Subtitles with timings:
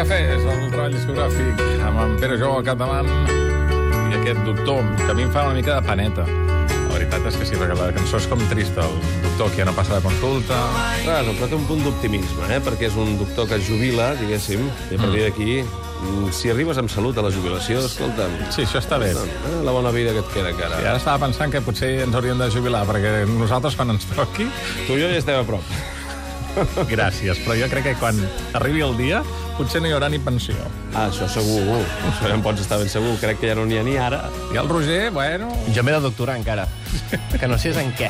[0.00, 3.08] cafè, és el treball discogràfic amb en Pere Jou al capdavant
[4.10, 6.24] i aquest doctor, que a mi em fa una mica de paneta.
[6.24, 8.82] La veritat és que sí, perquè la cançó és com trista.
[8.88, 10.56] El doctor que ja no passa de consulta...
[11.04, 12.58] Bueno, però té un punt d'optimisme, eh?
[12.64, 16.80] perquè és un doctor que es jubila, diguéssim, i a partir d'aquí, mm, si arribes
[16.82, 19.12] amb salut a la jubilació, escolta'm, Sí, això està bé.
[19.12, 20.80] eh, la bona vida que et queda encara.
[20.80, 24.48] I ara estava pensant que potser ens hauríem de jubilar, perquè nosaltres, quan ens toqui...
[24.88, 25.62] Tu i jo ja estem a prop.
[26.90, 28.18] Gràcies, però jo crec que quan
[28.58, 29.22] arribi el dia
[29.60, 30.56] potser no hi haurà ni pensió.
[30.94, 31.60] Ah, això segur,
[32.08, 33.12] això ja en pots estar ben segur.
[33.20, 34.22] Crec que ja no n'hi ha ni ara.
[34.54, 35.50] I el Roger, bueno...
[35.76, 36.66] Jo m'he de doctorar encara.
[37.36, 38.08] Que no sé en què.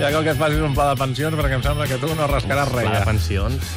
[0.00, 2.26] Ja cal que et facis un pla de pensions, perquè em sembla que tu no
[2.30, 2.90] rascaràs res.
[2.90, 3.70] Pla de pensions.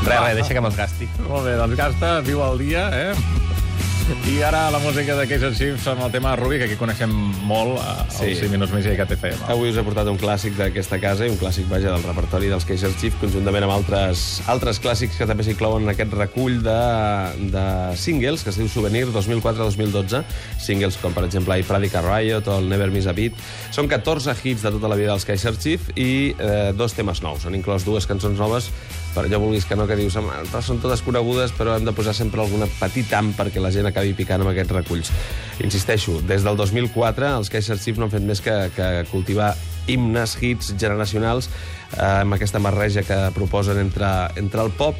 [0.00, 1.10] Res, res, deixa que me'ls gasti.
[1.28, 3.12] Molt bé, doncs gasta, viu el dia, eh?
[4.10, 7.10] I ara la música de Case Chiefs amb el tema de Rubí, que aquí coneixem
[7.46, 8.24] molt a, Sí.
[8.32, 9.44] als 5 minuts més i a KTFM.
[9.48, 12.64] Avui us he portat un clàssic d'aquesta casa i un clàssic, vaja, del repertori dels
[12.66, 16.78] Kaiser Chief, conjuntament amb altres, altres clàssics que també s'inclouen en aquest recull de,
[17.54, 20.24] de singles, que es diu Souvenir 2004-2012.
[20.58, 23.34] Singles com, per exemple, I Pradica Riot o el Never Miss a Beat.
[23.70, 27.46] Són 14 hits de tota la vida dels Kaiser Chief i eh, dos temes nous.
[27.46, 28.70] Han inclòs dues cançons noves
[29.14, 30.30] per allò vulguis que no, que dius, "Home,
[30.62, 33.99] són totes conegudes, però hem de posar sempre alguna petita am perquè la gent acabi
[34.16, 35.12] picant amb aquests reculls.
[35.64, 39.52] Insisteixo, des del 2004 els Kaiser Chiefs no han fet més que, que cultivar
[39.90, 44.98] himnes, hits generacionals eh, amb aquesta barreja que proposen entre, entre el pop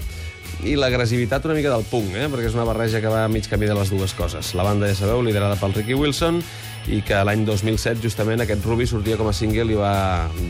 [0.67, 2.27] i l'agressivitat una mica del punk, eh?
[2.29, 4.53] perquè és una barreja que va a mig camí de les dues coses.
[4.59, 6.43] La banda, ja sabeu, liderada pel Ricky Wilson,
[6.91, 9.95] i que l'any 2007, justament, aquest Ruby sortia com a single i va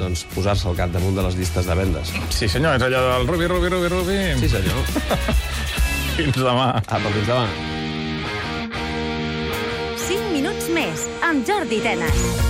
[0.00, 2.14] doncs, posar-se al cap damunt de les llistes de vendes.
[2.34, 4.22] Sí, senyor, és allò del Rubi, Rubi, Rubi, Rubi.
[4.42, 4.82] Sí, senyor.
[6.16, 6.72] Fins demà.
[6.84, 7.78] Apa, fins demà.
[10.41, 12.49] 5 minuts més amb Jordi Tenes.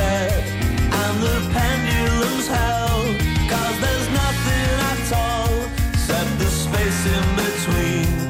[0.00, 3.16] and the pendulum's held.
[3.80, 8.21] There's nothing at all except the space in between.